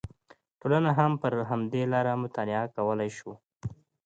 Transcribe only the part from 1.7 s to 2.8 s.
لاره مطالعه